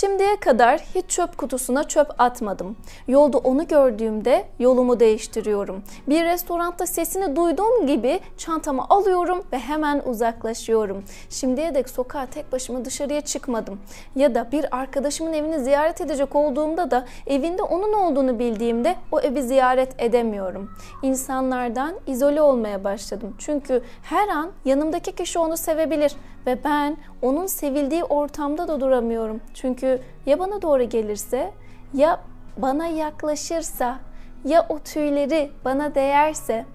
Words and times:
Şimdiye 0.00 0.36
kadar 0.36 0.80
hiç 0.94 1.04
çöp 1.10 1.38
kutusuna 1.38 1.84
çöp 1.84 2.20
atmadım. 2.20 2.76
Yolda 3.08 3.38
onu 3.38 3.66
gördüğümde 3.68 4.44
yolumu 4.58 5.00
değiştiriyorum. 5.00 5.82
Bir 6.08 6.24
restoranda 6.24 6.86
sesini 6.86 7.36
duyduğum 7.36 7.86
gibi 7.86 8.20
çantamı 8.38 8.84
alıyorum 8.88 9.42
ve 9.52 9.58
hemen 9.58 10.02
uzaklaşıyorum. 10.06 11.04
Şimdiye 11.30 11.74
dek 11.74 11.88
sokağa 11.88 12.26
tek 12.26 12.52
başıma 12.52 12.84
dışarıya 12.84 13.20
çıkmadım. 13.20 13.80
Ya 14.16 14.34
da 14.34 14.48
bir 14.52 14.76
arkadaşımın 14.76 15.32
evini 15.32 15.60
ziyaret 15.60 16.00
edecek 16.00 16.36
olduğumda 16.36 16.90
da 16.90 17.04
evinde 17.26 17.62
onun 17.62 17.92
olduğunu 17.92 18.38
bildiğimde 18.38 18.96
o 19.12 19.20
evi 19.20 19.42
ziyaret 19.42 19.94
edemiyorum. 20.02 20.70
İnsanlardan 21.02 21.94
izole 22.06 22.42
olmaya 22.42 22.84
başladım. 22.84 23.34
Çünkü 23.38 23.82
her 24.02 24.28
an 24.28 24.50
yanımdaki 24.64 25.12
kişi 25.12 25.38
onu 25.38 25.56
sevebilir 25.56 26.12
ve 26.46 26.64
ben 26.64 26.96
onun 27.22 27.46
sevildiği 27.46 28.04
ortamda 28.04 28.68
da 28.68 28.80
duramıyorum. 28.80 29.40
Çünkü 29.54 29.89
ya 30.26 30.38
bana 30.38 30.62
doğru 30.62 30.82
gelirse 30.82 31.50
ya 31.94 32.20
bana 32.56 32.86
yaklaşırsa 32.86 33.98
ya 34.44 34.66
o 34.68 34.78
tüyleri 34.78 35.50
bana 35.64 35.94
değerse 35.94 36.66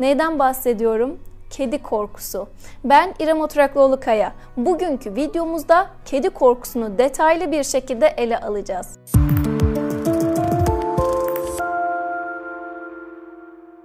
neyden 0.00 0.38
bahsediyorum? 0.38 1.18
Kedi 1.50 1.82
korkusu. 1.82 2.48
Ben 2.84 3.14
İrem 3.18 3.40
Oturaklıoğlu 3.40 4.00
Kaya. 4.00 4.32
Bugünkü 4.56 5.14
videomuzda 5.14 5.86
kedi 6.04 6.30
korkusunu 6.30 6.98
detaylı 6.98 7.52
bir 7.52 7.62
şekilde 7.64 8.06
ele 8.06 8.40
alacağız. 8.40 8.98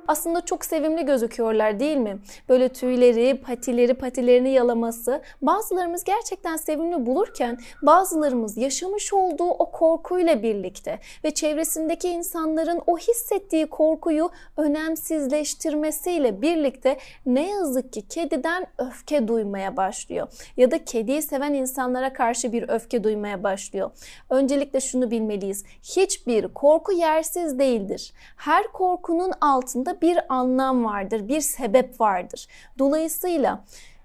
Aslında 0.10 0.42
çok 0.42 0.66
sevimli 0.66 1.06
gözüküyorlar 1.06 1.80
değil 1.80 1.98
mi? 1.98 2.20
Böyle 2.50 2.70
tüyleri, 2.70 3.42
patileri, 3.42 3.94
patilerini 3.94 4.50
yalaması 4.50 5.22
bazılarımız 5.42 6.04
gerçekten 6.04 6.58
sevimli 6.58 7.06
bulurken 7.06 7.58
bazılarımız 7.82 8.58
yaşamış 8.58 9.14
olduğu 9.14 9.50
o 9.50 9.72
korkuyla 9.72 10.44
birlikte 10.44 11.00
ve 11.24 11.32
çevresindeki 11.32 12.10
insanların 12.10 12.82
o 12.88 12.98
hissettiği 12.98 13.66
korkuyu 13.66 14.30
önemsizleştirmesiyle 14.58 16.42
birlikte 16.42 16.98
ne 17.26 17.50
yazık 17.50 17.94
ki 17.94 18.08
kediden 18.08 18.68
öfke 18.78 19.28
duymaya 19.28 19.78
başlıyor. 19.78 20.28
Ya 20.58 20.72
da 20.72 20.86
kediyi 20.86 21.22
seven 21.22 21.54
insanlara 21.54 22.14
karşı 22.14 22.54
bir 22.54 22.70
öfke 22.70 23.04
duymaya 23.04 23.44
başlıyor. 23.44 23.92
Öncelikle 24.30 24.80
şunu 24.80 25.12
bilmeliyiz. 25.12 25.66
Hiçbir 25.84 26.48
korku 26.48 26.92
yersiz 26.92 27.60
değildir. 27.60 28.14
Her 28.38 28.68
korkunun 28.68 29.32
altında 29.42 29.99
bir 30.02 30.20
anlam 30.30 30.86
vardır, 30.86 31.28
bir 31.28 31.42
sebep 31.42 32.02
vardır. 32.02 32.48
Dolayısıyla 32.80 33.64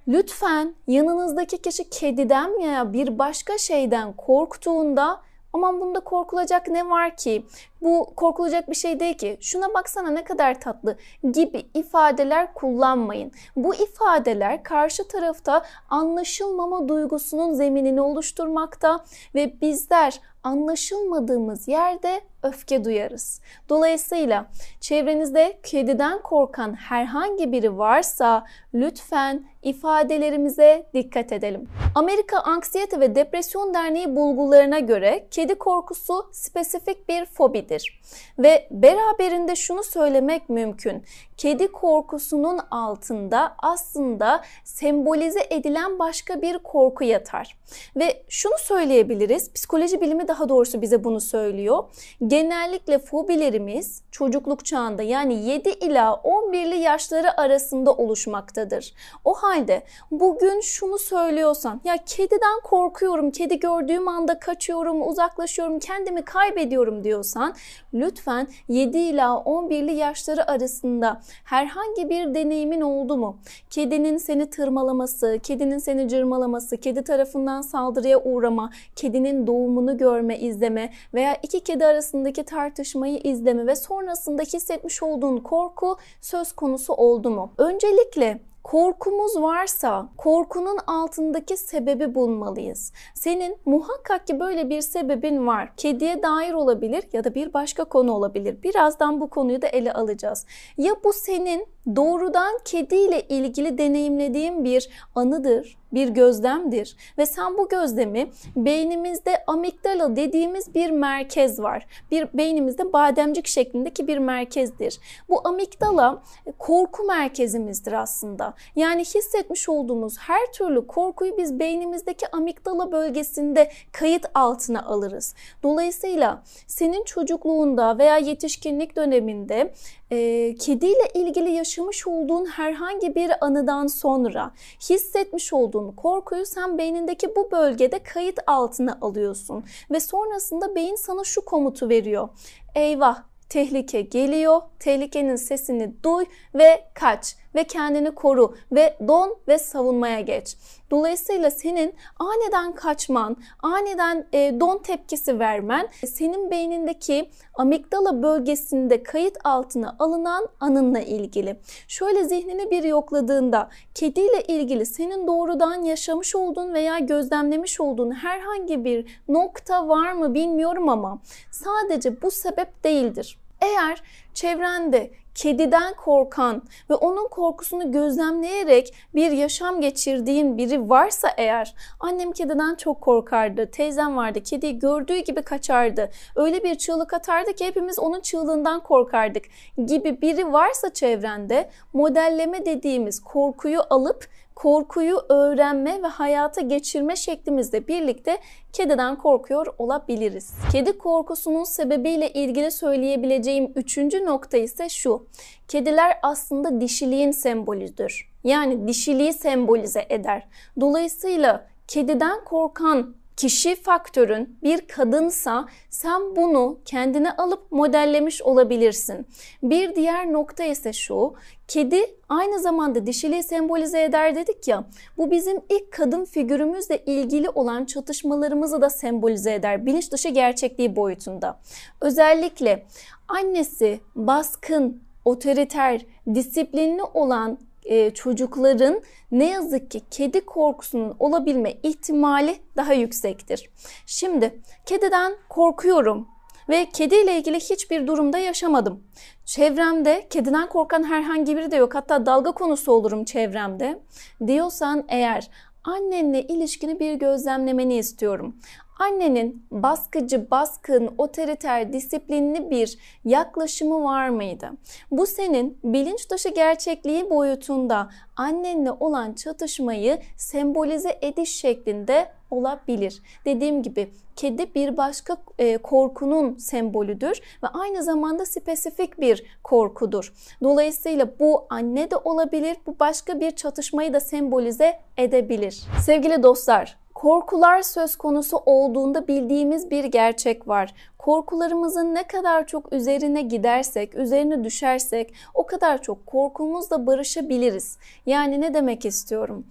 lütfen 0.08 0.74
yanınızdaki 0.86 1.62
kişi 1.62 1.90
kediden 1.90 2.58
veya 2.58 2.92
bir 2.92 3.18
başka 3.18 3.58
şeyden 3.58 4.12
korktuğunda 4.12 5.20
aman 5.54 5.80
bunda 5.80 6.00
korkulacak 6.00 6.68
ne 6.68 6.88
var 6.90 7.16
ki? 7.16 7.46
Bu 7.82 8.12
korkulacak 8.16 8.70
bir 8.70 8.74
şey 8.74 9.00
değil 9.00 9.18
ki. 9.18 9.38
Şuna 9.40 9.74
baksana 9.74 10.10
ne 10.10 10.24
kadar 10.24 10.60
tatlı 10.60 10.96
gibi 11.32 11.66
ifadeler 11.74 12.54
kullanmayın. 12.54 13.32
Bu 13.56 13.74
ifadeler 13.74 14.62
karşı 14.62 15.08
tarafta 15.08 15.62
anlaşılmama 15.90 16.88
duygusunun 16.88 17.52
zeminini 17.52 18.00
oluşturmakta 18.00 19.04
ve 19.34 19.60
bizler 19.60 20.20
anlaşılmadığımız 20.44 21.68
yerde 21.68 22.20
öfke 22.44 22.84
duyarız. 22.84 23.40
Dolayısıyla 23.68 24.46
çevrenizde 24.80 25.58
kediden 25.62 26.22
korkan 26.22 26.74
herhangi 26.74 27.52
biri 27.52 27.78
varsa 27.78 28.44
lütfen 28.74 29.44
ifadelerimize 29.62 30.86
dikkat 30.94 31.32
edelim. 31.32 31.68
Amerika 31.94 32.38
Anksiyete 32.38 33.00
ve 33.00 33.14
Depresyon 33.14 33.74
Derneği 33.74 34.16
bulgularına 34.16 34.78
göre 34.78 35.26
kedi 35.30 35.54
korkusu 35.54 36.28
spesifik 36.32 37.08
bir 37.08 37.24
fobidir. 37.24 38.00
Ve 38.38 38.68
beraberinde 38.70 39.56
şunu 39.56 39.82
söylemek 39.82 40.48
mümkün. 40.48 41.04
Kedi 41.36 41.72
korkusunun 41.72 42.58
altında 42.70 43.54
aslında 43.58 44.42
sembolize 44.64 45.46
edilen 45.50 45.98
başka 45.98 46.42
bir 46.42 46.58
korku 46.58 47.04
yatar. 47.04 47.58
Ve 47.96 48.22
şunu 48.28 48.58
söyleyebiliriz, 48.58 49.52
psikoloji 49.52 50.00
bilimi 50.00 50.28
daha 50.28 50.48
doğrusu 50.48 50.82
bize 50.82 51.04
bunu 51.04 51.20
söylüyor 51.20 51.84
genellikle 52.34 52.98
fobilerimiz 52.98 54.02
çocukluk 54.10 54.64
çağında 54.64 55.02
yani 55.02 55.34
7 55.34 55.68
ila 55.68 56.12
11'li 56.24 56.76
yaşları 56.76 57.40
arasında 57.40 57.92
oluşmaktadır. 57.92 58.94
O 59.24 59.34
halde 59.34 59.82
bugün 60.10 60.60
şunu 60.60 60.98
söylüyorsan 60.98 61.80
ya 61.84 61.96
kediden 62.06 62.60
korkuyorum, 62.64 63.30
kedi 63.30 63.60
gördüğüm 63.60 64.08
anda 64.08 64.38
kaçıyorum, 64.38 65.08
uzaklaşıyorum, 65.08 65.78
kendimi 65.78 66.22
kaybediyorum 66.22 67.04
diyorsan 67.04 67.54
lütfen 67.94 68.46
7 68.68 68.98
ila 68.98 69.26
11'li 69.26 69.94
yaşları 69.94 70.50
arasında 70.50 71.20
herhangi 71.44 72.10
bir 72.10 72.34
deneyimin 72.34 72.80
oldu 72.80 73.16
mu? 73.16 73.38
Kedinin 73.70 74.16
seni 74.16 74.50
tırmalaması, 74.50 75.38
kedinin 75.42 75.78
seni 75.78 76.08
cırmalaması, 76.08 76.76
kedi 76.76 77.04
tarafından 77.04 77.62
saldırıya 77.62 78.18
uğrama, 78.18 78.70
kedinin 78.96 79.46
doğumunu 79.46 79.98
görme, 79.98 80.38
izleme 80.38 80.92
veya 81.14 81.36
iki 81.42 81.60
kedi 81.60 81.86
arasında 81.86 82.23
arasındaki 82.24 82.44
tartışmayı 82.44 83.20
izleme 83.24 83.66
ve 83.66 83.76
sonrasında 83.76 84.42
hissetmiş 84.42 85.02
olduğun 85.02 85.38
korku 85.38 85.96
söz 86.20 86.52
konusu 86.52 86.92
oldu 86.94 87.30
mu? 87.30 87.52
Öncelikle 87.58 88.40
Korkumuz 88.64 89.42
varsa 89.42 90.08
korkunun 90.16 90.78
altındaki 90.86 91.56
sebebi 91.56 92.14
bulmalıyız. 92.14 92.92
Senin 93.14 93.56
muhakkak 93.64 94.26
ki 94.26 94.40
böyle 94.40 94.70
bir 94.70 94.80
sebebin 94.80 95.46
var. 95.46 95.76
Kediye 95.76 96.22
dair 96.22 96.52
olabilir 96.52 97.04
ya 97.12 97.24
da 97.24 97.34
bir 97.34 97.54
başka 97.54 97.84
konu 97.84 98.12
olabilir. 98.12 98.62
Birazdan 98.62 99.20
bu 99.20 99.30
konuyu 99.30 99.62
da 99.62 99.66
ele 99.66 99.92
alacağız. 99.92 100.46
Ya 100.78 100.94
bu 101.04 101.12
senin 101.12 101.66
doğrudan 101.96 102.58
kediyle 102.64 103.22
ilgili 103.28 103.78
deneyimlediğin 103.78 104.64
bir 104.64 104.88
anıdır, 105.14 105.76
bir 105.94 106.08
gözlemdir 106.08 106.96
ve 107.18 107.26
sen 107.26 107.58
bu 107.58 107.68
gözlemi 107.68 108.30
beynimizde 108.56 109.44
amigdala 109.46 110.16
dediğimiz 110.16 110.74
bir 110.74 110.90
merkez 110.90 111.60
var. 111.60 111.86
Bir 112.10 112.28
beynimizde 112.34 112.92
bademcik 112.92 113.46
şeklindeki 113.46 114.06
bir 114.06 114.18
merkezdir. 114.18 115.00
Bu 115.28 115.48
amigdala 115.48 116.22
korku 116.58 117.04
merkezimizdir 117.04 117.92
aslında. 117.92 118.54
Yani 118.76 119.00
hissetmiş 119.00 119.68
olduğumuz 119.68 120.18
her 120.18 120.52
türlü 120.52 120.86
korkuyu 120.86 121.38
biz 121.38 121.58
beynimizdeki 121.58 122.26
amigdala 122.32 122.92
bölgesinde 122.92 123.70
kayıt 123.92 124.26
altına 124.34 124.82
alırız. 124.82 125.34
Dolayısıyla 125.62 126.42
senin 126.66 127.04
çocukluğunda 127.04 127.98
veya 127.98 128.18
yetişkinlik 128.18 128.96
döneminde 128.96 129.72
e, 130.14 130.54
kediyle 130.54 131.08
ilgili 131.14 131.50
yaşamış 131.50 132.06
olduğun 132.06 132.44
herhangi 132.44 133.14
bir 133.14 133.44
anıdan 133.44 133.86
sonra 133.86 134.52
hissetmiş 134.90 135.52
olduğun 135.52 135.92
korkuyu 135.92 136.46
sen 136.46 136.78
beynindeki 136.78 137.36
bu 137.36 137.50
bölgede 137.50 137.98
kayıt 138.02 138.38
altına 138.46 138.98
alıyorsun 139.00 139.64
ve 139.90 140.00
sonrasında 140.00 140.74
beyin 140.74 140.96
sana 140.96 141.24
şu 141.24 141.44
komutu 141.44 141.88
veriyor. 141.88 142.28
Eyvah 142.74 143.22
tehlike 143.48 144.00
geliyor. 144.00 144.62
Tehlikenin 144.78 145.36
sesini 145.36 146.02
duy 146.02 146.24
ve 146.54 146.84
kaç 146.94 147.36
ve 147.54 147.64
kendini 147.64 148.10
koru 148.10 148.54
ve 148.72 148.96
don 149.08 149.36
ve 149.48 149.58
savunmaya 149.58 150.20
geç. 150.20 150.56
Dolayısıyla 150.90 151.50
senin 151.50 151.94
aniden 152.18 152.72
kaçman, 152.72 153.36
aniden 153.62 154.26
e, 154.32 154.60
don 154.60 154.78
tepkisi 154.78 155.38
vermen 155.38 155.88
senin 156.06 156.50
beynindeki 156.50 157.30
amigdala 157.54 158.22
bölgesinde 158.22 159.02
kayıt 159.02 159.36
altına 159.44 159.96
alınan 159.98 160.48
anınla 160.60 161.00
ilgili. 161.00 161.56
Şöyle 161.88 162.24
zihnini 162.24 162.70
bir 162.70 162.84
yokladığında 162.84 163.68
kediyle 163.94 164.42
ilgili 164.48 164.86
senin 164.86 165.26
doğrudan 165.26 165.82
yaşamış 165.82 166.34
olduğun 166.34 166.74
veya 166.74 166.98
gözlemlemiş 166.98 167.80
olduğun 167.80 168.10
herhangi 168.10 168.84
bir 168.84 169.20
nokta 169.28 169.88
var 169.88 170.12
mı 170.12 170.34
bilmiyorum 170.34 170.88
ama 170.88 171.18
sadece 171.50 172.22
bu 172.22 172.30
sebep 172.30 172.84
değildir. 172.84 173.38
Eğer 173.60 174.02
çevrende 174.34 175.10
kediden 175.34 175.94
korkan 175.94 176.62
ve 176.90 176.94
onun 176.94 177.28
korkusunu 177.28 177.92
gözlemleyerek 177.92 178.94
bir 179.14 179.30
yaşam 179.30 179.80
geçirdiğin 179.80 180.58
biri 180.58 180.90
varsa 180.90 181.28
eğer 181.36 181.74
annem 182.00 182.32
kediden 182.32 182.74
çok 182.74 183.00
korkardı, 183.00 183.70
teyzem 183.70 184.16
vardı, 184.16 184.42
kediyi 184.42 184.78
gördüğü 184.78 185.18
gibi 185.18 185.42
kaçardı, 185.42 186.10
öyle 186.36 186.64
bir 186.64 186.74
çığlık 186.74 187.14
atardı 187.14 187.52
ki 187.52 187.66
hepimiz 187.66 187.98
onun 187.98 188.20
çığlığından 188.20 188.80
korkardık 188.80 189.44
gibi 189.86 190.22
biri 190.22 190.52
varsa 190.52 190.92
çevrende 190.92 191.70
modelleme 191.92 192.66
dediğimiz 192.66 193.20
korkuyu 193.20 193.80
alıp 193.90 194.28
korkuyu 194.56 195.16
öğrenme 195.28 196.02
ve 196.02 196.06
hayata 196.06 196.60
geçirme 196.60 197.16
şeklimizle 197.16 197.88
birlikte 197.88 198.38
kediden 198.72 199.16
korkuyor 199.16 199.66
olabiliriz. 199.78 200.54
Kedi 200.72 200.98
korkusunun 200.98 201.64
sebebiyle 201.64 202.32
ilgili 202.32 202.70
söyleyebileceğim 202.70 203.72
üçüncü 203.76 204.24
nokta 204.24 204.56
ise 204.56 204.88
şu. 204.88 205.26
Kediler 205.68 206.18
aslında 206.22 206.80
dişiliğin 206.80 207.30
sembolüdür. 207.30 208.30
Yani 208.44 208.88
dişiliği 208.88 209.32
sembolize 209.32 210.06
eder. 210.08 210.48
Dolayısıyla 210.80 211.66
kediden 211.88 212.44
korkan 212.44 213.14
kişi 213.36 213.82
faktörün 213.82 214.58
bir 214.62 214.80
kadınsa 214.80 215.68
sen 215.90 216.36
bunu 216.36 216.78
kendine 216.84 217.32
alıp 217.32 217.72
modellemiş 217.72 218.42
olabilirsin. 218.42 219.26
Bir 219.62 219.94
diğer 219.94 220.32
nokta 220.32 220.64
ise 220.64 220.92
şu. 220.92 221.34
Kedi 221.68 222.16
aynı 222.28 222.60
zamanda 222.60 223.06
dişiliği 223.06 223.42
sembolize 223.42 224.04
eder 224.04 224.34
dedik 224.34 224.68
ya. 224.68 224.84
Bu 225.18 225.30
bizim 225.30 225.60
ilk 225.68 225.92
kadın 225.92 226.24
figürümüzle 226.24 226.98
ilgili 227.06 227.50
olan 227.50 227.84
çatışmalarımızı 227.84 228.82
da 228.82 228.90
sembolize 228.90 229.54
eder. 229.54 229.86
Bilinç 229.86 230.12
dışı 230.12 230.28
gerçekliği 230.28 230.96
boyutunda. 230.96 231.60
Özellikle 232.00 232.86
annesi 233.28 234.00
baskın, 234.14 235.02
otoriter, 235.24 236.06
disiplinli 236.34 237.02
olan 237.02 237.58
e, 237.84 238.10
çocukların 238.10 239.02
ne 239.32 239.50
yazık 239.50 239.90
ki 239.90 240.02
kedi 240.10 240.40
korkusunun 240.40 241.16
olabilme 241.18 241.72
ihtimali 241.82 242.56
daha 242.76 242.92
yüksektir. 242.92 243.70
Şimdi 244.06 244.60
kediden 244.86 245.32
korkuyorum 245.48 246.28
ve 246.68 246.86
kediyle 246.92 247.38
ilgili 247.38 247.60
hiçbir 247.60 248.06
durumda 248.06 248.38
yaşamadım. 248.38 249.04
Çevremde 249.44 250.26
kediden 250.30 250.68
korkan 250.68 251.04
herhangi 251.04 251.56
biri 251.56 251.70
de 251.70 251.76
yok. 251.76 251.94
Hatta 251.94 252.26
dalga 252.26 252.52
konusu 252.52 252.92
olurum 252.92 253.24
çevremde. 253.24 253.98
Diyorsan 254.46 255.04
eğer 255.08 255.50
annenle 255.84 256.42
ilişkini 256.42 257.00
bir 257.00 257.14
gözlemlemeni 257.14 257.96
istiyorum 257.96 258.56
annenin 258.98 259.66
baskıcı, 259.70 260.50
baskın, 260.50 261.14
otoriter, 261.18 261.92
disiplinli 261.92 262.70
bir 262.70 262.98
yaklaşımı 263.24 264.04
var 264.04 264.28
mıydı? 264.28 264.70
Bu 265.10 265.26
senin 265.26 265.78
bilinç 265.84 266.30
dışı 266.30 266.48
gerçekliği 266.48 267.30
boyutunda 267.30 268.08
annenle 268.36 268.92
olan 268.92 269.32
çatışmayı 269.32 270.18
sembolize 270.36 271.18
ediş 271.22 271.56
şeklinde 271.56 272.28
olabilir. 272.50 273.22
Dediğim 273.44 273.82
gibi 273.82 274.10
kedi 274.36 274.74
bir 274.74 274.96
başka 274.96 275.36
e, 275.58 275.76
korkunun 275.76 276.56
sembolüdür 276.56 277.40
ve 277.62 277.66
aynı 277.66 278.02
zamanda 278.02 278.46
spesifik 278.46 279.20
bir 279.20 279.44
korkudur. 279.64 280.32
Dolayısıyla 280.62 281.38
bu 281.38 281.66
anne 281.70 282.10
de 282.10 282.16
olabilir, 282.16 282.76
bu 282.86 282.96
başka 283.00 283.40
bir 283.40 283.50
çatışmayı 283.50 284.12
da 284.12 284.20
sembolize 284.20 284.98
edebilir. 285.16 285.82
Sevgili 286.00 286.42
dostlar, 286.42 286.96
korkular 287.14 287.82
söz 287.82 288.16
konusu 288.16 288.56
olduğunda 288.56 289.28
bildiğimiz 289.28 289.90
bir 289.90 290.04
gerçek 290.04 290.68
var. 290.68 290.94
Korkularımızın 291.18 292.14
ne 292.14 292.26
kadar 292.26 292.66
çok 292.66 292.92
üzerine 292.92 293.42
gidersek, 293.42 294.14
üzerine 294.14 294.64
düşersek 294.64 295.34
o 295.54 295.66
kadar 295.66 296.02
çok 296.02 296.26
korkumuzla 296.26 297.06
barışabiliriz. 297.06 297.98
Yani 298.26 298.60
ne 298.60 298.74
demek 298.74 299.04
istiyorum? 299.04 299.66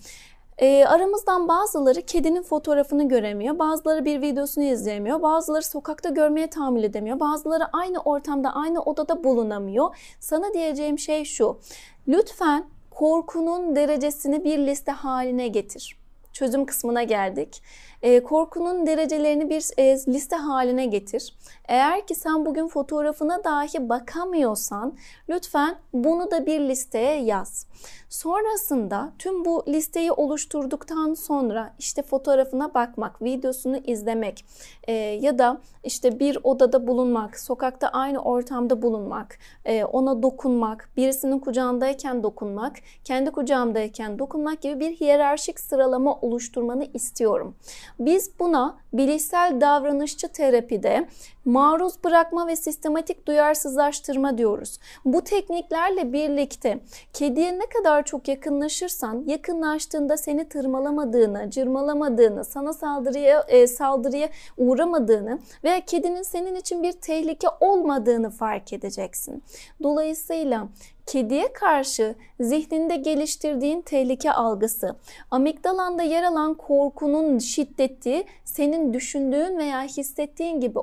E, 0.57 0.85
aramızdan 0.85 1.47
bazıları 1.47 2.01
kedinin 2.01 2.43
fotoğrafını 2.43 3.07
göremiyor, 3.07 3.59
bazıları 3.59 4.05
bir 4.05 4.21
videosunu 4.21 4.63
izleyemiyor, 4.63 5.21
bazıları 5.21 5.63
sokakta 5.63 6.09
görmeye 6.09 6.49
tahammül 6.49 6.83
edemiyor, 6.83 7.19
bazıları 7.19 7.63
aynı 7.73 7.99
ortamda, 7.99 8.55
aynı 8.55 8.81
odada 8.81 9.23
bulunamıyor. 9.23 9.95
Sana 10.19 10.53
diyeceğim 10.53 10.99
şey 10.99 11.25
şu, 11.25 11.59
lütfen 12.07 12.65
korkunun 12.91 13.75
derecesini 13.75 14.43
bir 14.43 14.57
liste 14.57 14.91
haline 14.91 15.47
getir 15.47 16.02
çözüm 16.33 16.65
kısmına 16.65 17.03
geldik. 17.03 17.63
E, 18.01 18.23
korkunun 18.23 18.87
derecelerini 18.87 19.49
bir 19.49 19.63
e, 19.77 19.97
liste 20.13 20.35
haline 20.35 20.85
getir. 20.85 21.35
Eğer 21.67 22.07
ki 22.07 22.15
sen 22.15 22.45
bugün 22.45 22.67
fotoğrafına 22.67 23.43
dahi 23.43 23.89
bakamıyorsan 23.89 24.97
lütfen 25.29 25.75
bunu 25.93 26.31
da 26.31 26.45
bir 26.45 26.59
listeye 26.59 27.23
yaz. 27.23 27.67
Sonrasında 28.09 29.13
tüm 29.19 29.45
bu 29.45 29.63
listeyi 29.67 30.11
oluşturduktan 30.11 31.13
sonra 31.13 31.73
işte 31.79 32.01
fotoğrafına 32.01 32.73
bakmak, 32.73 33.21
videosunu 33.21 33.77
izlemek 33.77 34.45
e, 34.83 34.93
ya 34.93 35.39
da 35.39 35.61
işte 35.83 36.19
bir 36.19 36.37
odada 36.43 36.87
bulunmak, 36.87 37.39
sokakta 37.39 37.87
aynı 37.87 38.19
ortamda 38.19 38.81
bulunmak, 38.81 39.37
e, 39.65 39.85
ona 39.85 40.23
dokunmak, 40.23 40.89
birisinin 40.97 41.39
kucağındayken 41.39 42.23
dokunmak, 42.23 42.75
kendi 43.03 43.31
kucağımdayken 43.31 44.19
dokunmak 44.19 44.61
gibi 44.61 44.79
bir 44.79 44.91
hiyerarşik 44.91 45.59
sıralama 45.59 46.15
oluşturmanı 46.23 46.87
istiyorum. 46.93 47.55
Biz 47.99 48.39
buna 48.39 48.77
bilişsel 48.93 49.61
davranışçı 49.61 50.27
terapide 50.27 51.07
maruz 51.45 52.03
bırakma 52.03 52.47
ve 52.47 52.55
sistematik 52.55 53.27
duyarsızlaştırma 53.27 54.37
diyoruz. 54.37 54.79
Bu 55.05 55.21
tekniklerle 55.21 56.13
birlikte 56.13 56.79
kediye 57.13 57.59
ne 57.59 57.65
kadar 57.65 58.05
çok 58.05 58.27
yakınlaşırsan 58.27 59.23
yakınlaştığında 59.27 60.17
seni 60.17 60.49
tırmalamadığını, 60.49 61.49
cırmalamadığını, 61.49 62.45
sana 62.45 62.73
saldırıya 62.73 63.45
e, 63.47 63.67
saldırıya 63.67 64.29
uğramadığını 64.57 65.39
ve 65.63 65.81
kedinin 65.81 66.23
senin 66.23 66.55
için 66.55 66.83
bir 66.83 66.91
tehlike 66.91 67.47
olmadığını 67.59 68.29
fark 68.29 68.73
edeceksin. 68.73 69.43
Dolayısıyla 69.83 70.67
kediye 71.05 71.53
karşı 71.53 72.15
zihninde 72.39 72.95
geliştirdiğin 72.95 73.81
tehlike 73.81 74.31
algısı, 74.31 74.95
amigdalanda 75.31 76.03
yer 76.03 76.23
alan 76.23 76.53
korkunun 76.53 77.39
şiddeti 77.39 78.23
senin 78.45 78.93
düşündüğün 78.93 79.57
veya 79.57 79.81
hissettiğin 79.83 80.59
gibi 80.59 80.79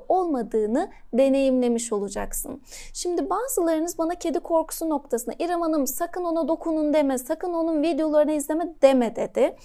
olmadığını 0.50 0.90
deneyimlemiş 1.12 1.92
olacaksın. 1.92 2.60
Şimdi 2.92 3.30
bazılarınız 3.30 3.98
bana 3.98 4.14
kedi 4.14 4.40
korkusu 4.40 4.88
noktasına 4.88 5.34
İrem 5.38 5.60
Hanım 5.60 5.86
sakın 5.86 6.24
ona 6.24 6.48
dokunun 6.48 6.94
deme, 6.94 7.18
sakın 7.18 7.52
onun 7.52 7.82
videolarını 7.82 8.32
izleme 8.32 8.74
deme 8.82 9.16
dedi. 9.16 9.56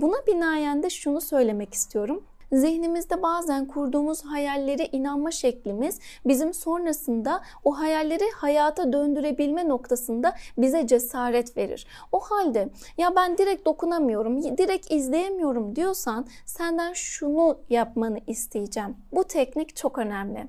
Buna 0.00 0.26
binaen 0.26 0.82
de 0.82 0.90
şunu 0.90 1.20
söylemek 1.20 1.74
istiyorum 1.74 2.24
zihnimizde 2.52 3.22
bazen 3.22 3.66
kurduğumuz 3.66 4.24
hayallere 4.24 4.86
inanma 4.86 5.30
şeklimiz 5.30 5.98
bizim 6.26 6.54
sonrasında 6.54 7.42
o 7.64 7.78
hayalleri 7.78 8.30
hayata 8.36 8.92
döndürebilme 8.92 9.68
noktasında 9.68 10.34
bize 10.58 10.86
cesaret 10.86 11.56
verir. 11.56 11.86
O 12.12 12.20
halde 12.20 12.68
ya 12.98 13.16
ben 13.16 13.38
direkt 13.38 13.66
dokunamıyorum, 13.66 14.58
direkt 14.58 14.92
izleyemiyorum 14.92 15.76
diyorsan 15.76 16.26
senden 16.46 16.92
şunu 16.92 17.58
yapmanı 17.70 18.20
isteyeceğim. 18.26 18.96
Bu 19.12 19.24
teknik 19.24 19.76
çok 19.76 19.98
önemli. 19.98 20.46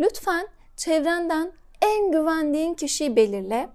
Lütfen 0.00 0.46
çevrenden 0.76 1.52
en 1.82 2.12
güvendiğin 2.12 2.74
kişiyi 2.74 3.16
belirle. 3.16 3.68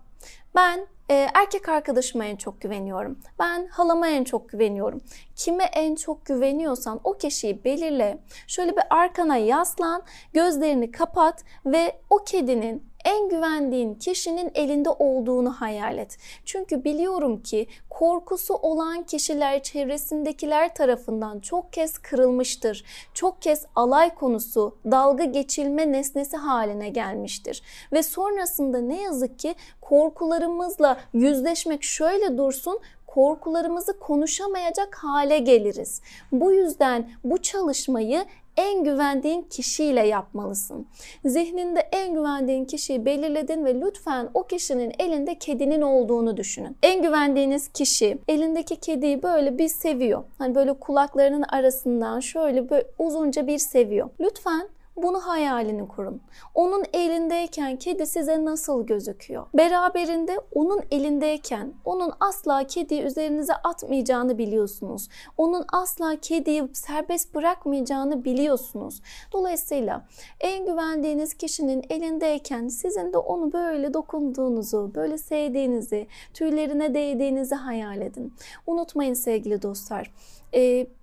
Ben 0.56 0.88
e, 1.10 1.28
erkek 1.34 1.70
arkadaşıma 1.70 2.26
en 2.26 2.36
çok 2.36 2.62
güveniyorum. 2.62 3.20
Ben 3.40 3.68
halama 3.68 4.08
en 4.08 4.24
çok 4.24 4.50
güveniyorum. 4.50 5.02
Kime 5.36 5.64
en 5.64 5.96
çok 5.96 6.26
güveniyorsan 6.26 7.00
o 7.04 7.18
kişiyi 7.18 7.64
belirle. 7.64 8.24
Şöyle 8.48 8.72
bir 8.72 8.84
arkana 8.90 9.38
yaslan, 9.38 10.04
gözlerini 10.34 10.92
kapat 10.92 11.44
ve 11.66 12.02
o 12.10 12.18
kedinin 12.18 12.89
en 13.10 13.30
güvendiğin 13.30 13.96
kişinin 13.96 14.52
elinde 14.56 14.90
olduğunu 14.90 15.52
hayal 15.52 15.98
et. 15.98 16.18
Çünkü 16.46 16.84
biliyorum 16.84 17.44
ki 17.44 17.68
korkusu 17.90 18.54
olan 18.54 19.04
kişiler 19.04 19.64
çevresindekiler 19.64 20.76
tarafından 20.76 21.40
çok 21.40 21.74
kez 21.74 21.98
kırılmıştır. 21.98 22.84
Çok 23.14 23.42
kez 23.42 23.66
alay 23.76 24.16
konusu, 24.16 24.78
dalga 24.92 25.24
geçilme 25.24 25.92
nesnesi 25.92 26.38
haline 26.38 26.90
gelmiştir. 26.90 27.62
Ve 27.94 28.04
sonrasında 28.04 28.78
ne 28.78 29.02
yazık 29.02 29.40
ki 29.40 29.56
korkularımızla 29.82 30.98
yüzleşmek 31.14 31.84
şöyle 31.84 32.38
dursun 32.38 32.80
korkularımızı 33.08 34.00
konuşamayacak 34.00 34.96
hale 34.96 35.40
geliriz. 35.40 36.02
Bu 36.32 36.52
yüzden 36.52 37.10
bu 37.24 37.38
çalışmayı 37.38 38.26
en 38.60 38.84
güvendiğin 38.84 39.42
kişiyle 39.42 40.08
yapmalısın. 40.08 40.88
Zihninde 41.26 41.80
en 41.80 42.14
güvendiğin 42.14 42.66
kişiyi 42.66 43.06
belirledin 43.06 43.66
ve 43.66 43.82
lütfen 43.82 44.30
o 44.34 44.44
kişinin 44.44 44.94
elinde 45.00 45.36
kedinin 45.36 45.82
olduğunu 45.82 46.38
düşünün. 46.38 46.78
En 46.84 47.02
güvendiğiniz 47.02 47.68
kişi 47.68 48.18
elindeki 48.28 48.76
kediyi 48.76 49.24
böyle 49.24 49.58
bir 49.58 49.68
seviyor. 49.68 50.24
Hani 50.38 50.56
böyle 50.56 50.74
kulaklarının 50.74 51.44
arasından 51.44 52.20
şöyle 52.20 52.70
böyle 52.70 52.88
uzunca 53.00 53.48
bir 53.48 53.58
seviyor. 53.58 54.10
Lütfen 54.20 54.70
bunu 55.04 55.20
hayalini 55.20 55.88
kurun. 55.88 56.22
Onun 56.56 56.84
elindeyken 56.94 57.76
kedi 57.76 58.06
size 58.06 58.46
nasıl 58.46 58.86
gözüküyor? 58.86 59.46
Beraberinde 59.54 60.40
onun 60.54 60.82
elindeyken 60.92 61.74
onun 61.86 62.14
asla 62.20 62.64
kediyi 62.64 63.02
üzerinize 63.02 63.54
atmayacağını 63.54 64.38
biliyorsunuz. 64.38 65.10
Onun 65.38 65.66
asla 65.74 66.16
kediyi 66.22 66.64
serbest 66.74 67.36
bırakmayacağını 67.36 68.26
biliyorsunuz. 68.26 69.02
Dolayısıyla 69.34 70.06
en 70.40 70.66
güvendiğiniz 70.66 71.34
kişinin 71.34 71.84
elindeyken 71.90 72.68
sizin 72.68 73.14
de 73.14 73.18
onu 73.18 73.54
böyle 73.54 73.94
dokunduğunuzu, 73.94 74.92
böyle 74.96 75.18
sevdiğinizi, 75.18 76.08
tüylerine 76.34 76.94
değdiğinizi 76.94 77.56
hayal 77.56 78.02
edin. 78.02 78.34
Unutmayın 78.68 79.14
sevgili 79.14 79.62
dostlar. 79.62 80.14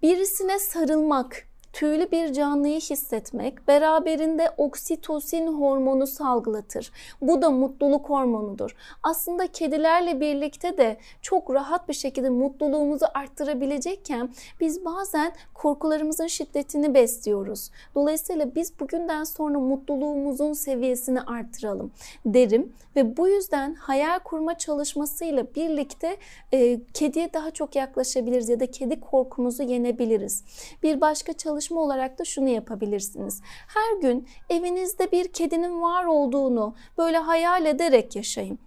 Birisine 0.02 0.58
sarılmak, 0.58 1.48
tüylü 1.76 2.10
bir 2.10 2.32
canlıyı 2.32 2.80
hissetmek 2.80 3.68
beraberinde 3.68 4.50
oksitosin 4.56 5.46
hormonu 5.46 6.06
salgılatır. 6.06 6.92
Bu 7.20 7.42
da 7.42 7.50
mutluluk 7.50 8.10
hormonudur. 8.10 8.76
Aslında 9.02 9.46
kedilerle 9.46 10.20
birlikte 10.20 10.78
de 10.78 10.96
çok 11.22 11.54
rahat 11.54 11.88
bir 11.88 11.94
şekilde 11.94 12.30
mutluluğumuzu 12.30 13.06
arttırabilecekken 13.14 14.30
biz 14.60 14.84
bazen 14.84 15.32
korkularımızın 15.54 16.26
şiddetini 16.26 16.94
besliyoruz. 16.94 17.70
Dolayısıyla 17.94 18.54
biz 18.54 18.80
bugünden 18.80 19.24
sonra 19.24 19.60
mutluluğumuzun 19.60 20.52
seviyesini 20.52 21.20
arttıralım 21.20 21.90
derim 22.26 22.72
ve 22.96 23.16
bu 23.16 23.28
yüzden 23.28 23.74
hayal 23.74 24.18
kurma 24.18 24.58
çalışmasıyla 24.58 25.46
birlikte 25.54 26.16
e, 26.52 26.80
kediye 26.94 27.32
daha 27.32 27.50
çok 27.50 27.76
yaklaşabiliriz 27.76 28.48
ya 28.48 28.60
da 28.60 28.70
kedi 28.70 29.00
korkumuzu 29.00 29.62
yenebiliriz. 29.62 30.44
Bir 30.82 31.00
başka 31.00 31.32
çalışma 31.32 31.65
olarak 31.74 32.18
da 32.18 32.24
şunu 32.24 32.48
yapabilirsiniz. 32.48 33.42
Her 33.66 34.00
gün 34.00 34.28
evinizde 34.50 35.12
bir 35.12 35.32
kedinin 35.32 35.82
var 35.82 36.04
olduğunu 36.04 36.74
böyle 36.98 37.18
hayal 37.18 37.66
ederek 37.66 38.16
yaşayın. 38.16 38.58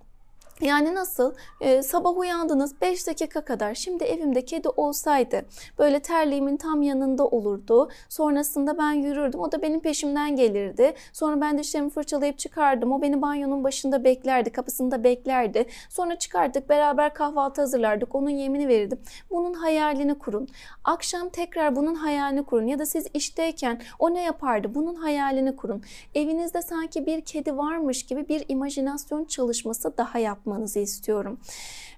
Yani 0.62 0.96
nasıl? 0.96 1.34
Ee, 1.62 1.84
sabah 1.84 2.18
uyandınız 2.18 2.82
5 2.82 3.08
dakika 3.08 3.42
kadar 3.42 3.76
şimdi 3.76 4.04
evimde 4.04 4.46
kedi 4.46 4.70
olsaydı 4.70 5.46
böyle 5.80 6.00
terliğimin 6.00 6.58
tam 6.58 6.82
yanında 6.82 7.28
olurdu. 7.28 7.90
Sonrasında 8.10 8.78
ben 8.78 8.92
yürürdüm. 8.92 9.40
O 9.40 9.52
da 9.52 9.62
benim 9.62 9.80
peşimden 9.80 10.36
gelirdi. 10.36 10.94
Sonra 11.14 11.42
ben 11.42 11.58
dişlerimi 11.58 11.90
fırçalayıp 11.90 12.40
çıkardım. 12.40 12.92
O 12.92 13.02
beni 13.02 13.22
banyonun 13.22 13.64
başında 13.64 14.04
beklerdi. 14.04 14.50
Kapısında 14.50 15.04
beklerdi. 15.04 15.66
Sonra 15.90 16.16
çıkardık 16.20 16.70
beraber 16.70 17.14
kahvaltı 17.14 17.62
hazırlardık. 17.62 18.16
Onun 18.16 18.30
yemini 18.30 18.68
verirdim. 18.68 19.00
Bunun 19.30 19.54
hayalini 19.54 20.20
kurun. 20.20 20.48
Akşam 20.84 21.30
tekrar 21.30 21.76
bunun 21.76 21.96
hayalini 21.96 22.44
kurun. 22.44 22.68
Ya 22.68 22.80
da 22.80 22.86
siz 22.86 23.08
işteyken 23.14 23.82
o 24.00 24.14
ne 24.14 24.24
yapardı? 24.24 24.76
Bunun 24.76 24.96
hayalini 24.96 25.56
kurun. 25.56 25.84
Evinizde 26.16 26.62
sanki 26.62 27.06
bir 27.06 27.22
kedi 27.22 27.58
varmış 27.58 28.06
gibi 28.06 28.28
bir 28.28 28.46
imajinasyon 28.48 29.26
çalışması 29.26 29.98
daha 29.98 30.20
yapın 30.20 30.49
yapmanızı 30.50 30.80
istiyorum. 30.80 31.40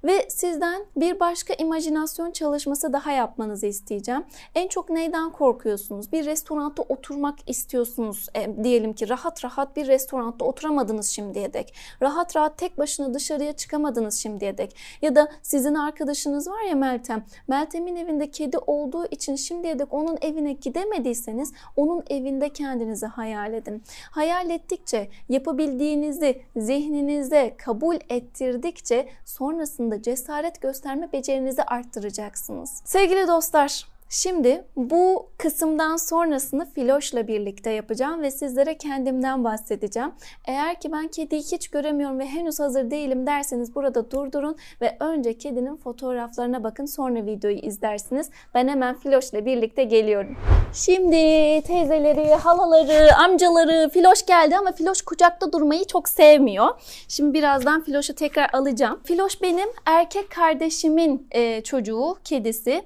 Ve 0.04 0.30
sizden 0.30 0.86
bir 0.96 1.20
başka 1.20 1.54
imajinasyon 1.54 2.32
çalışması 2.32 2.94
daha 2.94 3.12
yapmanızı 3.12 3.68
isteyeceğim. 3.68 4.24
En 4.56 4.68
çok 4.68 4.90
neyden 4.90 5.32
korkuyorsunuz? 5.32 6.12
Bir 6.12 6.26
restoranda 6.26 6.82
oturmak 6.90 7.50
istiyorsunuz. 7.50 8.28
E, 8.36 8.64
diyelim 8.64 8.94
ki 8.94 9.10
rahat 9.10 9.46
rahat 9.46 9.76
bir 9.76 9.88
restoranda 9.88 10.46
oturamadınız 10.46 11.10
şimdiye 11.10 11.54
dek. 11.54 11.74
Rahat 12.02 12.36
rahat 12.36 12.58
tek 12.58 12.78
başına 12.78 13.14
dışarıya 13.14 13.54
çıkamadınız 13.54 14.20
şimdiye 14.20 14.58
dek. 14.58 14.76
Ya 15.02 15.16
da 15.16 15.32
sizin 15.42 15.76
arkadaşınız 15.76 16.48
var 16.48 16.64
ya 16.70 16.76
Meltem. 16.76 17.26
Meltem'in 17.48 17.96
evinde 17.96 18.32
kedi 18.32 18.58
olduğu 18.58 19.06
için 19.06 19.36
şimdiye 19.36 19.80
dek 19.80 19.94
onun 19.94 20.18
evine 20.22 20.54
gidemediyseniz 20.54 21.54
onun 21.76 22.04
evinde 22.10 22.50
kendinizi 22.50 23.06
hayal 23.06 23.54
edin. 23.54 23.84
Hayal 24.12 24.50
ettikçe 24.50 25.10
yapabildiğinizi 25.30 26.42
zihninizde 26.56 27.56
kabul 27.58 27.96
ettirdikçe 28.42 29.08
sonrasında 29.26 30.02
cesaret 30.02 30.62
gösterme 30.62 31.12
becerinizi 31.12 31.64
arttıracaksınız. 31.64 32.82
Sevgili 32.86 33.28
dostlar, 33.28 33.88
Şimdi 34.14 34.64
bu 34.76 35.30
kısımdan 35.38 35.98
sonrasını 35.98 36.66
Filoş'la 36.66 37.28
birlikte 37.28 37.70
yapacağım 37.70 38.22
ve 38.22 38.32
sizlere 38.32 38.78
kendimden 38.78 39.44
bahsedeceğim. 39.44 40.12
Eğer 40.48 40.80
ki 40.80 40.92
ben 40.92 41.08
kediyi 41.08 41.42
hiç 41.42 41.68
göremiyorum 41.68 42.20
ve 42.20 42.26
henüz 42.26 42.60
hazır 42.60 42.92
değilim 42.92 43.28
derseniz 43.28 43.76
burada 43.76 44.12
durdurun 44.12 44.58
ve 44.82 44.98
önce 45.00 45.38
kedinin 45.38 45.78
fotoğraflarına 45.78 46.64
bakın 46.64 46.86
sonra 46.86 47.26
videoyu 47.26 47.58
izlersiniz. 47.58 48.30
Ben 48.54 48.68
hemen 48.68 49.00
Filoş'la 49.00 49.46
birlikte 49.46 49.84
geliyorum. 49.84 50.38
Şimdi 50.74 51.16
teyzeleri, 51.62 52.34
halaları, 52.34 53.16
amcaları 53.16 53.90
Filoş 53.90 54.26
geldi 54.26 54.58
ama 54.58 54.72
Filoş 54.72 55.02
kucakta 55.02 55.54
durmayı 55.54 55.86
çok 55.86 56.10
sevmiyor. 56.10 56.68
Şimdi 57.08 57.34
birazdan 57.34 57.84
Filoş'u 57.84 58.16
tekrar 58.16 58.50
alacağım. 58.54 59.00
Filoş 59.04 59.42
benim 59.42 59.70
erkek 59.86 60.30
kardeşimin 60.30 61.28
e, 61.32 61.62
çocuğu, 61.64 62.18
kedisi. 62.24 62.84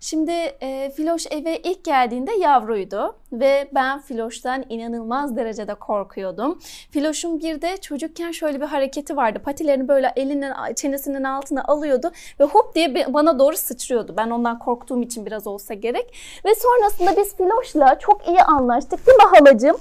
Şimdi 0.00 0.30
e, 0.60 0.90
Filoş 0.96 1.26
eve 1.30 1.58
ilk 1.58 1.84
geldiğinde 1.84 2.32
yavruydu 2.32 3.16
ve 3.32 3.68
ben 3.74 4.00
Filoş'tan 4.00 4.64
inanılmaz 4.68 5.36
derecede 5.36 5.74
korkuyordum. 5.74 6.58
Filoş'un 6.90 7.38
bir 7.38 7.62
de 7.62 7.76
çocukken 7.76 8.32
şöyle 8.32 8.60
bir 8.60 8.66
hareketi 8.66 9.16
vardı. 9.16 9.38
Patilerini 9.44 9.88
böyle 9.88 10.12
elinin 10.16 10.74
çenesinin 10.74 11.24
altına 11.24 11.64
alıyordu 11.64 12.10
ve 12.40 12.44
hop 12.44 12.74
diye 12.74 13.14
bana 13.14 13.38
doğru 13.38 13.56
sıçrıyordu. 13.56 14.14
Ben 14.16 14.30
ondan 14.30 14.58
korktuğum 14.58 15.02
için 15.02 15.26
biraz 15.26 15.46
olsa 15.46 15.74
gerek. 15.74 16.14
Ve 16.44 16.54
sonrasında 16.54 17.16
biz 17.16 17.36
Filoş'la 17.36 17.98
çok 17.98 18.28
iyi 18.28 18.42
anlaştık 18.42 19.06
değil 19.06 19.18
mi 19.18 19.38
halacığım? 19.38 19.76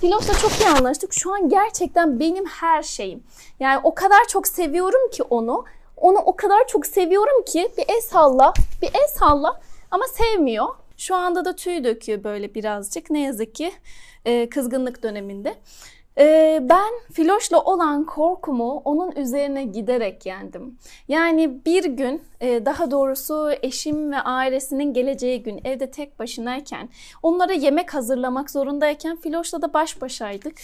Filoş'la 0.00 0.34
çok 0.34 0.52
iyi 0.52 0.68
anlaştık. 0.68 1.12
Şu 1.12 1.34
an 1.34 1.48
gerçekten 1.48 2.20
benim 2.20 2.44
her 2.46 2.82
şeyim. 2.82 3.22
Yani 3.60 3.80
o 3.84 3.94
kadar 3.94 4.24
çok 4.28 4.48
seviyorum 4.48 5.10
ki 5.10 5.22
onu. 5.22 5.64
Onu 6.00 6.18
o 6.18 6.36
kadar 6.36 6.66
çok 6.66 6.86
seviyorum 6.86 7.44
ki 7.44 7.68
bir 7.78 7.84
el 7.88 8.00
salla, 8.00 8.52
bir 8.82 8.88
el 8.88 9.08
salla 9.18 9.60
ama 9.90 10.04
sevmiyor. 10.06 10.66
Şu 10.96 11.14
anda 11.14 11.44
da 11.44 11.56
tüy 11.56 11.84
döküyor 11.84 12.24
böyle 12.24 12.54
birazcık 12.54 13.10
ne 13.10 13.20
yazık 13.20 13.54
ki 13.54 13.72
e, 14.24 14.48
kızgınlık 14.48 15.02
döneminde. 15.02 15.54
E, 16.18 16.58
ben 16.62 16.92
Filoş'la 17.12 17.60
olan 17.60 18.04
korkumu 18.04 18.82
onun 18.84 19.12
üzerine 19.12 19.64
giderek 19.64 20.26
yendim. 20.26 20.78
Yani 21.08 21.64
bir 21.64 21.84
gün 21.84 22.22
e, 22.40 22.64
daha 22.64 22.90
doğrusu 22.90 23.50
eşim 23.62 24.12
ve 24.12 24.20
ailesinin 24.20 24.92
geleceği 24.92 25.42
gün 25.42 25.60
evde 25.64 25.90
tek 25.90 26.18
başınayken 26.18 26.88
onlara 27.22 27.52
yemek 27.52 27.94
hazırlamak 27.94 28.50
zorundayken 28.50 29.16
Filoş'la 29.16 29.62
da 29.62 29.74
baş 29.74 30.00
başaydık. 30.00 30.54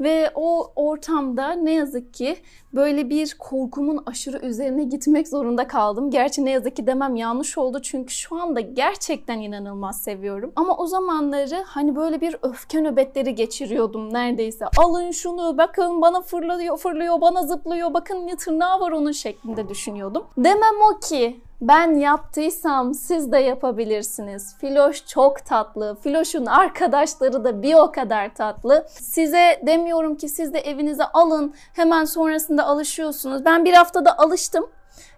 Ve 0.00 0.30
o 0.34 0.72
ortamda 0.76 1.52
ne 1.52 1.74
yazık 1.74 2.14
ki 2.14 2.36
böyle 2.74 3.10
bir 3.10 3.36
korkumun 3.38 4.02
aşırı 4.06 4.38
üzerine 4.38 4.84
gitmek 4.84 5.28
zorunda 5.28 5.66
kaldım. 5.66 6.10
Gerçi 6.10 6.44
ne 6.44 6.50
yazık 6.50 6.76
ki 6.76 6.86
demem 6.86 7.16
yanlış 7.16 7.58
oldu 7.58 7.82
çünkü 7.82 8.14
şu 8.14 8.42
anda 8.42 8.60
gerçekten 8.60 9.38
inanılmaz 9.38 10.02
seviyorum. 10.02 10.52
Ama 10.56 10.76
o 10.76 10.86
zamanları 10.86 11.62
hani 11.66 11.96
böyle 11.96 12.20
bir 12.20 12.36
öfke 12.42 12.82
nöbetleri 12.82 13.34
geçiriyordum 13.34 14.14
neredeyse. 14.14 14.64
Alın 14.76 15.10
şunu 15.10 15.58
bakın 15.58 16.02
bana 16.02 16.20
fırlıyor 16.20 16.78
fırlıyor 16.78 17.20
bana 17.20 17.42
zıplıyor 17.42 17.94
bakın 17.94 18.26
ne 18.26 18.36
tırnağı 18.36 18.80
var 18.80 18.92
onun 18.92 19.12
şeklinde 19.12 19.68
düşünüyordum. 19.68 20.26
Demem 20.36 20.74
o 20.90 21.00
ki 21.00 21.40
ben 21.60 21.94
yaptıysam 21.94 22.94
siz 22.94 23.32
de 23.32 23.38
yapabilirsiniz. 23.38 24.56
Filoş 24.58 25.06
çok 25.06 25.46
tatlı. 25.46 25.96
Filoş'un 26.02 26.46
arkadaşları 26.46 27.44
da 27.44 27.62
bir 27.62 27.74
o 27.74 27.92
kadar 27.92 28.34
tatlı. 28.34 28.86
Size 28.90 29.62
demiyorum 29.66 30.16
ki 30.16 30.28
siz 30.28 30.54
de 30.54 30.58
evinize 30.58 31.04
alın. 31.04 31.54
Hemen 31.72 32.04
sonrasında 32.04 32.66
alışıyorsunuz. 32.66 33.44
Ben 33.44 33.64
bir 33.64 33.72
haftada 33.72 34.18
alıştım. 34.18 34.66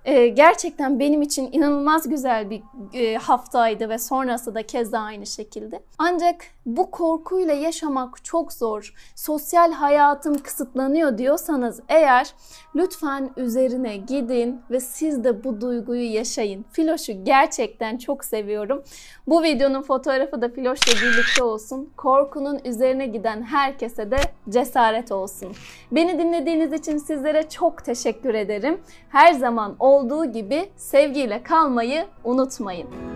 Ee, 0.04 0.28
gerçekten 0.28 1.00
benim 1.00 1.22
için 1.22 1.48
inanılmaz 1.52 2.08
güzel 2.08 2.50
bir 2.50 2.62
e, 2.92 3.16
haftaydı 3.16 3.88
ve 3.88 3.98
sonrası 3.98 4.54
da 4.54 4.62
keza 4.62 4.98
aynı 4.98 5.26
şekilde. 5.26 5.80
Ancak 5.98 6.44
bu 6.66 6.90
korkuyla 6.90 7.54
yaşamak 7.54 8.24
çok 8.24 8.52
zor. 8.52 8.94
Sosyal 9.16 9.72
hayatım 9.72 10.38
kısıtlanıyor 10.38 11.18
diyorsanız 11.18 11.80
eğer 11.88 12.34
lütfen 12.74 13.30
üzerine 13.36 13.96
gidin 13.96 14.60
ve 14.70 14.80
siz 14.80 15.24
de 15.24 15.44
bu 15.44 15.60
duyguyu 15.60 16.12
yaşayın. 16.12 16.64
Filoş'u 16.72 17.24
gerçekten 17.24 17.98
çok 17.98 18.24
seviyorum. 18.24 18.82
Bu 19.26 19.42
videonun 19.42 19.82
fotoğrafı 19.82 20.42
da 20.42 20.48
Filoş'la 20.48 20.92
birlikte 20.92 21.42
olsun. 21.42 21.90
Korkunun 21.96 22.60
üzerine 22.64 23.06
giden 23.06 23.42
herkese 23.42 24.10
de 24.10 24.18
cesaret 24.48 25.12
olsun. 25.12 25.52
Beni 25.92 26.18
dinlediğiniz 26.18 26.72
için 26.72 26.98
sizlere 26.98 27.48
çok 27.48 27.84
teşekkür 27.84 28.34
ederim. 28.34 28.80
Her 29.08 29.32
zaman 29.32 29.76
olduğu 29.90 30.24
gibi 30.24 30.70
sevgiyle 30.76 31.42
kalmayı 31.42 32.06
unutmayın. 32.24 33.09